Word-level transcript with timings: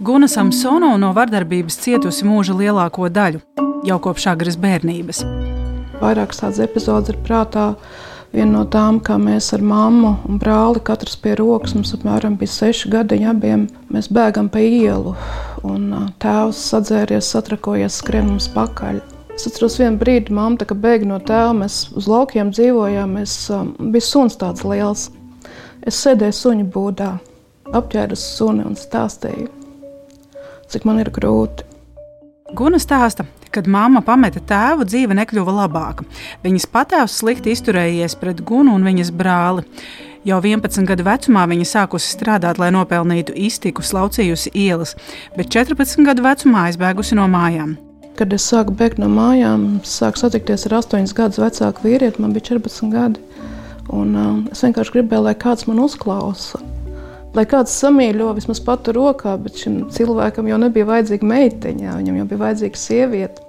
Guna 0.00 0.28
Samsonova 0.28 0.96
no 0.96 1.10
vardarbības 1.12 1.74
cietusi 1.82 2.24
mūža 2.24 2.54
lielāko 2.56 3.10
daļu, 3.12 3.42
jau 3.84 3.98
kopš 4.00 4.24
agras 4.30 4.56
bērnības. 4.56 5.18
Vairākas 6.00 6.40
tādas 6.40 6.60
epizodes 6.64 7.12
ir 7.12 7.18
prātā. 7.26 7.74
Viena 8.32 8.54
no 8.54 8.62
tām, 8.72 9.02
kā 9.04 9.18
mēs 9.20 9.50
ar 9.52 9.60
mammu 9.60 10.14
un 10.24 10.40
brāli, 10.40 10.80
katrs 10.88 11.18
pie 11.20 11.34
rokas, 11.36 11.76
mums 11.76 11.92
apmēram 11.98 12.38
bija 12.40 12.54
seši 12.54 12.94
gadi 12.94 13.20
abiem. 13.28 13.68
Mēs 13.92 14.08
bēgam 14.08 14.48
pa 14.48 14.64
ielu, 14.64 15.12
un 15.68 15.92
tēvs 16.24 16.64
sadzēries, 16.72 17.28
satrakojies, 17.36 18.00
skrien 18.00 18.30
mums 18.32 18.48
pakaļ. 18.56 19.04
Es 19.36 19.50
atceros 19.52 19.76
vienu 19.82 20.00
brīdi, 20.00 20.32
mamma 20.32 20.64
bēga 20.64 21.12
no 21.12 21.20
tēva. 21.20 21.52
Mēs 21.60 21.90
uz 21.92 22.08
laukiem 22.08 22.56
dzīvojām, 22.56 23.18
mēs, 23.20 23.36
um, 23.52 23.76
bija 23.92 24.08
suns 24.08 24.40
tāds 24.40 24.64
liels. 24.64 25.10
Es 25.84 26.00
sēdēju 26.00 26.40
suņu 26.40 26.68
būdā, 26.72 27.14
apģērbu 27.68 28.16
suni 28.16 28.64
un 28.64 28.80
stāstīju 28.80 29.59
cik 30.70 30.86
man 30.88 31.02
ir 31.02 31.10
grūti. 31.14 31.66
Guna 32.56 32.80
stāsta, 32.82 33.24
kad 33.54 33.68
mamma 33.70 34.00
pameta 34.02 34.40
tēvu, 34.42 34.86
dzīve 34.88 35.14
nekļuva 35.14 35.52
labāka. 35.62 36.06
Viņas 36.42 36.66
patēvs 36.72 37.20
slikti 37.20 37.52
izturējies 37.54 38.16
pret 38.18 38.42
Gunu 38.46 38.74
un 38.74 38.86
viņas 38.86 39.12
brāli. 39.14 39.62
Jau 40.26 40.40
11 40.42 40.84
gadu 40.88 41.06
vecumā 41.06 41.46
viņa 41.48 41.68
sākusi 41.68 42.10
strādāt, 42.12 42.58
lai 42.60 42.72
nopelnītu 42.74 43.32
iztiku, 43.38 43.84
slaucījusi 43.86 44.52
ielas, 44.52 44.96
bet 45.36 45.48
14 45.54 46.04
gadu 46.04 46.26
vecumā 46.26 46.66
aizbēgusi 46.68 47.16
no 47.16 47.28
mājām. 47.30 47.78
Kad 48.18 48.34
es 48.36 48.44
sāku 48.50 48.74
bēgt 48.76 48.98
no 49.00 49.08
mājām, 49.08 49.78
sāku 49.86 50.20
satikties 50.20 50.66
ar 50.68 50.80
8 50.82 51.14
gadus 51.16 51.40
vecāku 51.40 51.86
vīrieti, 51.86 52.20
man 52.20 52.34
bija 52.36 52.50
14 52.50 52.92
gadi. 52.92 53.22
Un, 53.90 54.12
uh, 54.14 54.36
es 54.52 54.60
vienkārši 54.66 54.98
gribēju, 54.98 55.24
lai 55.30 55.38
kāds 55.38 55.70
man 55.70 55.80
uzklausa. 55.86 56.60
Lai 57.30 57.44
kāds 57.46 57.76
samīļo 57.78 58.32
vismaz 58.34 58.58
patu 58.66 58.90
rokā, 58.96 59.36
bet 59.38 59.60
šim 59.62 59.84
cilvēkam 59.94 60.48
jau 60.50 60.56
nebija 60.58 60.88
vajadzīga 60.88 61.28
meitiņa, 61.30 61.92
viņam 62.00 62.16
jau 62.18 62.26
bija 62.32 62.40
vajadzīga 62.40 62.80
sieviete. 62.80 63.44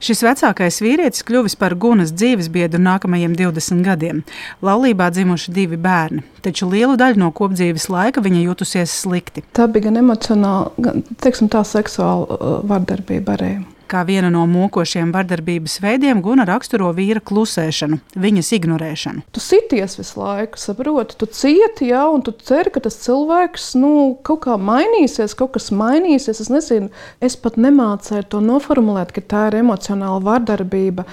Šis 0.00 0.20
vecākais 0.24 0.80
vīrietis 0.84 1.24
kļuvis 1.24 1.56
par 1.60 1.72
Gunas 1.80 2.10
dzīves 2.12 2.48
biedru 2.52 2.80
nākamajiem 2.84 3.36
20 3.36 3.84
gadiem. 3.84 4.24
Laulībā 4.64 5.10
dzimuši 5.12 5.52
divi 5.56 5.76
bērni, 5.80 6.24
taču 6.44 6.68
lielu 6.72 6.96
daļu 7.00 7.20
no 7.20 7.30
kopdzīves 7.36 7.88
laika 7.92 8.24
viņa 8.24 8.42
jutusies 8.46 8.96
slikti. 9.04 9.44
Tā 9.56 9.68
bija 9.72 9.90
gan 9.90 10.00
emocionāla, 10.00 10.72
gan 10.80 11.04
teiksim, 11.20 11.52
tā 11.52 11.64
seksuāla 11.68 12.28
uh, 12.28 12.58
vardarbība 12.68 13.36
arī. 13.36 13.54
Kā 13.86 14.00
vienu 14.02 14.32
no 14.34 14.40
mokošiem 14.50 15.12
vardarbības 15.14 15.76
veidiem, 15.78 16.18
Guna 16.18 16.42
raksturo 16.48 16.88
vīra 16.96 17.20
klusēšanu, 17.22 18.00
viņas 18.18 18.48
ignorēšanu. 18.56 19.22
Tu 19.30 19.42
sities 19.42 19.94
visu 20.00 20.18
laiku, 20.18 20.58
saproti, 20.58 21.14
tu 21.20 21.28
cieti, 21.30 21.92
jā, 21.92 22.02
un 22.10 22.24
tu 22.26 22.34
ceri, 22.34 22.72
ka 22.74 22.82
tas 22.82 22.98
cilvēks 23.04 23.68
nu, 23.78 23.90
kaut 24.26 24.42
kā 24.48 24.56
mainīsies, 24.58 25.36
kaut 25.38 25.54
kas 25.54 25.70
mainīsies. 25.70 26.42
Es 26.42 26.50
nezinu, 26.50 26.90
es 27.22 27.38
pat 27.38 27.60
nemācēju 27.62 28.26
to 28.34 28.40
noformulēt, 28.42 29.14
ka 29.14 29.22
tā 29.22 29.44
ir 29.52 29.60
emocionāla 29.60 30.18
vardarbība. 30.32 31.06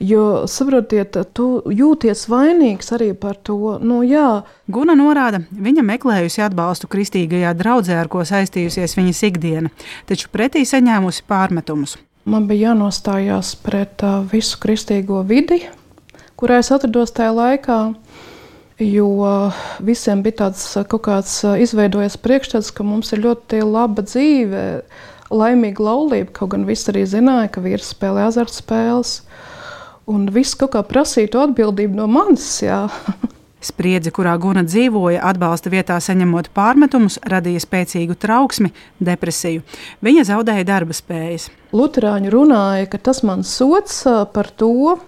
Jo, 0.00 0.46
saprotiet, 0.50 1.20
tu 1.36 1.60
jūties 1.68 2.24
vainīgs 2.32 2.88
arī 2.96 3.12
par 3.12 3.36
to. 3.36 3.76
Nu, 3.84 4.00
jā. 4.00 4.42
Guna 4.72 4.96
norāda, 4.96 5.42
viņa 5.52 5.84
meklējusi 5.92 6.42
atbalstu 6.48 6.88
kristīgajā 6.88 7.52
draudzē, 7.60 8.00
ar 8.00 8.08
ko 8.08 8.24
saistījusies 8.24 8.96
viņas 8.96 9.22
ikdiena, 9.28 9.76
taču 10.08 10.32
pretī 10.32 10.64
saņēmusi 10.64 11.28
pārmetumus. 11.28 11.98
Man 12.24 12.46
bija 12.48 12.70
jānostājās 12.70 13.52
pret 13.60 14.00
uh, 14.00 14.22
visu 14.30 14.56
kristīgo 14.62 15.20
vidi, 15.28 15.60
kurā 16.40 16.62
es 16.62 16.70
atrados 16.72 17.12
tajā 17.12 17.34
laikā. 17.36 17.80
Jo 18.80 19.08
visiem 19.84 20.24
bija 20.24 20.40
tāds 20.40 20.64
kaut 20.90 21.04
kāds 21.06 21.36
izveidojies 21.62 22.16
priekšstats, 22.18 22.72
ka 22.74 22.82
mums 22.82 23.12
ir 23.14 23.22
ļoti 23.22 23.60
laba 23.62 24.02
dzīve, 24.02 24.64
laimīga 25.30 25.84
laulība. 25.84 26.32
Kaut 26.34 26.54
gan 26.56 26.64
visi 26.66 26.88
arī 26.90 27.04
zināja, 27.06 27.52
ka 27.54 27.62
vīrs 27.62 27.92
spēlē 27.94 28.26
azartspēles. 28.30 29.20
Un 30.10 30.26
viss 30.32 30.58
kaut 30.58 30.74
kā 30.74 30.82
prasītu 30.84 31.44
atbildību 31.44 32.00
no 32.00 32.08
manis. 32.10 32.48
Spriedzi, 33.64 34.12
kurā 34.12 34.34
Guna 34.40 34.60
dzīvoja, 34.66 35.22
atbalsta 35.24 35.72
vietā 35.72 35.96
saņemot 36.02 36.50
pārmetumus, 36.52 37.16
radīja 37.24 37.62
spēcīgu 37.64 38.16
trauksmi, 38.20 38.74
depresiju. 39.00 39.64
Viņa 40.04 40.26
zaudēja 40.28 40.66
darba 40.68 40.96
spējas. 40.96 41.48
Lutāņi 41.74 42.32
runāja, 42.34 42.90
ka 42.92 43.00
tas 43.08 43.22
man 43.24 43.42
sots 43.48 44.02
par 44.34 44.52
to, 44.52 44.98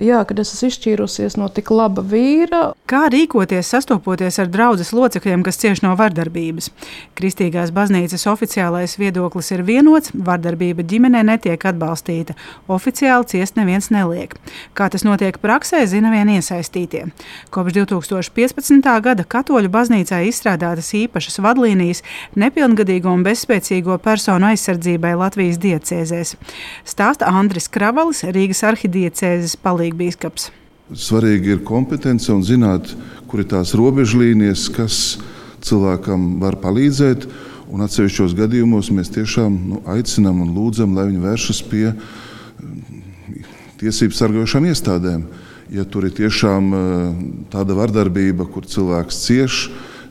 jā, 0.00 0.20
kad 0.26 0.38
es 0.40 0.52
esmu 0.54 0.70
izšķīrusies 0.70 1.36
no 1.40 1.48
tik 1.52 1.70
laba 1.74 2.02
vīra. 2.06 2.60
Kā 2.90 3.04
rīkoties, 3.12 3.68
sastopoties 3.70 4.38
ar 4.42 4.48
draugus 4.50 4.92
locekļiem, 4.96 5.44
kas 5.46 5.60
cieš 5.60 5.82
no 5.84 5.92
vardarbības? 5.98 6.70
Kristīgās 7.18 7.72
baznīcas 7.74 8.26
oficiālais 8.30 8.96
viedoklis 9.00 9.52
ir 9.54 9.64
vienots, 9.66 10.14
vardarbība 10.14 10.86
ģimenē 10.88 11.22
netiek 11.28 11.66
atbalstīta. 11.70 12.36
Oficiāli 12.72 13.28
ciest 13.34 13.58
neviens 13.60 13.90
neliek. 13.92 14.34
Kā 14.74 14.88
tas 14.92 15.04
notiek 15.06 15.38
praksē, 15.42 15.84
zina 15.90 16.12
vien 16.14 16.32
iesaistītie. 16.32 17.06
Kopš 17.52 17.76
2015. 17.78 18.90
gada 19.04 19.26
Katoļu 19.36 19.70
baznīcā 19.72 20.22
izstrādātas 20.30 20.90
īpašas 20.96 21.40
vadlīnijas 21.44 22.02
nepilngadīgo 22.40 23.12
un 23.12 23.26
bezspēcīgo 23.26 24.00
personu 24.02 24.50
aizsardzībai 24.50 25.12
Latvijas 25.20 25.60
diecēzēs. 25.62 26.34
Stāsta 26.88 27.28
Andris 27.30 27.68
Kravalis, 27.68 28.24
Rīgas 28.24 28.64
arhidiecēzes 28.66 29.58
palīdzības 29.60 29.89
svarīgi 29.90 29.98
bīskaps? 29.98 30.50
Svarīgi 30.90 31.54
ir 31.54 31.64
kompetence 31.64 32.32
un 32.32 32.42
zināt, 32.42 32.94
kur 33.28 33.40
ir 33.40 33.48
tās 33.48 33.74
robežlīnijas, 33.74 34.70
kas 34.74 35.18
cilvēkam 35.62 36.40
var 36.40 36.56
palīdzēt. 36.58 37.26
Un 37.70 37.82
atsevišķos 37.84 38.34
gadījumos 38.34 38.90
mēs 38.90 39.10
tiešām 39.14 39.58
nu, 39.70 39.82
aicinām 39.86 40.40
un 40.42 40.54
lūdzam, 40.56 40.96
lai 40.96 41.06
viņi 41.06 41.22
vēršas 41.22 41.60
pie 41.70 41.92
mm, 41.92 43.44
tiesību 43.78 44.14
sargājošām 44.14 44.66
iestādēm. 44.66 45.22
Ja 45.70 45.84
tur 45.84 46.08
ir 46.08 46.14
tiešām 46.16 46.72
eh, 46.74 47.12
tāda 47.52 47.76
vardarbība, 47.78 48.48
kur 48.50 48.66
cilvēks 48.66 49.22
cieš, 49.22 49.68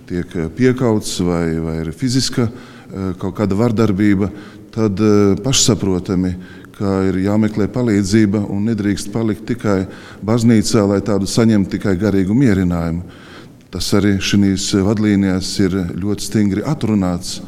tiek 0.08 0.32
eh, 0.36 0.48
piekauts 0.48 1.20
vai, 1.20 1.60
vai 1.60 1.82
ir 1.82 1.92
fiziska 1.92 2.48
eh, 2.48 3.12
kaut 3.20 3.36
kāda 3.36 3.60
vardarbība, 3.60 4.32
tad 4.72 5.02
pašsaprotami 5.44 6.36
ka 6.80 6.96
ir 7.10 7.20
jāmeklē 7.26 7.68
palīdzība 7.74 8.46
un 8.50 8.70
nedrīkst 8.70 9.12
palikt 9.14 9.46
tikai 9.52 9.84
baznīcā, 10.26 10.86
lai 10.88 11.02
tādu 11.06 11.28
saņemtu 11.28 11.76
tikai 11.76 11.98
garīgu 12.00 12.36
mierinājumu. 12.38 13.04
Tas 13.70 13.92
arī 13.94 14.16
šīs 14.24 14.72
vadlīnijās 14.82 15.52
ir 15.62 15.76
ļoti 16.00 16.26
stingri 16.26 16.66
atrunāts. 16.66 17.42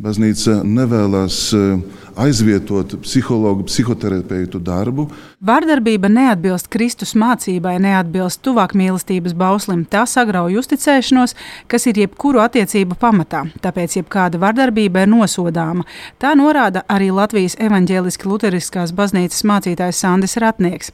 Baznīca 0.00 0.62
nevēlas 0.64 1.38
uh, 1.54 1.76
aizvietot 2.16 2.94
psihologu, 3.02 3.64
psihoterapeitu 3.68 4.58
darbu. 4.58 5.08
Vārdarbība 5.40 6.10
neatbilst 6.12 6.68
Kristus 6.72 7.14
mācībai, 7.18 7.78
neatbilst 7.80 8.42
tuvāk 8.44 8.74
mīlestības 8.76 9.34
bauslim. 9.38 9.84
Tā 9.88 10.02
sagrauj 10.08 10.58
uzticēšanos, 10.60 11.36
kas 11.70 11.86
ir 11.90 12.02
jebkuru 12.02 12.42
attiecību 12.44 12.98
pamatā. 13.00 13.44
Tāpēc 13.64 13.98
jebkāda 14.00 14.40
vardarbība 14.42 15.04
ir 15.06 15.12
nosodāma. 15.12 15.86
Tā 16.20 16.34
norāda 16.38 16.84
arī 16.90 17.10
Latvijas 17.14 17.56
evaņģēliski 17.60 18.28
luteriskās 18.28 18.92
baznīcas 18.96 19.46
mācītājs 19.48 20.02
Sandis 20.04 20.36
Ratnieks. 20.42 20.92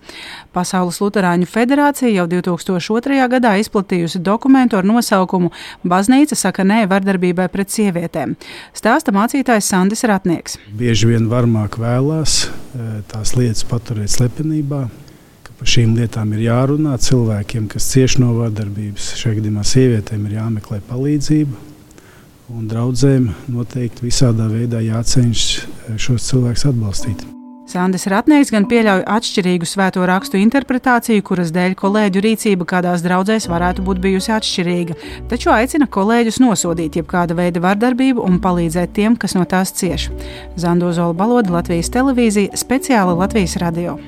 Pasaules 0.53 1.01
Lutāņu 1.03 1.49
federācija 1.51 2.13
jau 2.13 2.29
2002. 2.31 3.23
gadā 3.33 3.57
izplatījusi 3.61 4.23
dokumentu 4.23 4.79
ar 4.79 4.87
nosaukumu 4.87 5.51
Baznīca 5.87 6.37
saka 6.39 6.65
nē 6.67 6.85
vardarbībai 6.91 7.49
pret 7.53 7.73
sievietēm. 7.75 8.35
Stāsta 8.77 9.15
mācītājs 9.15 9.69
Sandis 9.73 10.05
Ratnieks. 10.09 10.59
Bieži 10.77 11.06
vien 11.09 11.27
varmāk 11.31 11.79
vēlās 11.81 12.47
eh, 12.47 13.03
tās 13.11 13.35
lietas 13.39 13.67
paturēt 13.69 14.13
slepenībā. 14.13 14.87
Par 15.57 15.71
šīm 15.73 15.95
lietām 15.97 16.35
ir 16.37 16.43
jārunā 16.51 16.99
cilvēkiem, 17.01 17.65
kas 17.73 17.87
cieš 17.95 18.19
no 18.21 18.35
vardarbības. 18.37 19.15
Šajā 19.17 19.39
gadījumā 19.39 19.65
sievietēm 19.65 20.27
ir 20.29 20.35
jāmeklē 20.37 20.83
palīdzība. 20.91 21.63
Un 22.53 22.69
draudzēm 22.71 23.31
noteikti 23.51 24.05
visādā 24.07 24.51
veidā 24.53 24.85
jācenšas 24.85 25.65
eh, 25.65 25.97
šos 25.97 26.29
cilvēkus 26.29 26.69
atbalstīt. 26.73 27.25
Sandis 27.67 28.07
Ratnieks 28.07 28.53
gan 28.55 28.69
pieļauj 28.71 29.03
atšķirīgu 29.11 29.67
svēto 29.67 30.05
rakstu 30.07 30.39
interpretāciju, 30.39 31.25
kuras 31.27 31.51
dēļ 31.55 31.75
kolēģu 31.81 32.23
rīcība 32.23 32.67
kādās 32.71 33.03
draudzēs 33.03 33.49
varētu 33.51 33.83
būt 33.87 34.03
bijusi 34.05 34.31
atšķirīga, 34.37 34.99
taču 35.33 35.51
aicina 35.55 35.89
kolēģus 35.91 36.39
nosodīt 36.45 37.01
jebkāda 37.01 37.35
veida 37.39 37.63
vardarbību 37.65 38.23
un 38.23 38.39
palīdzēt 38.43 38.95
tiem, 38.99 39.17
kas 39.19 39.35
no 39.35 39.43
tās 39.51 39.75
cieš. 39.75 40.13
Zandozola 40.55 41.17
Baloda, 41.19 41.59
Latvijas 41.59 41.91
televīzija, 41.91 42.55
speciāli 42.55 43.19
Latvijas 43.19 43.59
radio. 43.63 43.99